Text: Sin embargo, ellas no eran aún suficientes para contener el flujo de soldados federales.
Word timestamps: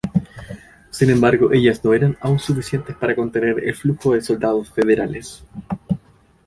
Sin 0.89 1.11
embargo, 1.11 1.51
ellas 1.53 1.85
no 1.85 1.93
eran 1.93 2.17
aún 2.21 2.39
suficientes 2.39 2.95
para 2.95 3.13
contener 3.15 3.63
el 3.63 3.75
flujo 3.75 4.15
de 4.15 4.21
soldados 4.23 4.71
federales. 4.71 5.43